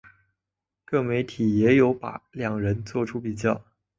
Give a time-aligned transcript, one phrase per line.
[0.83, 3.63] 各媒体也有把两人作出比较。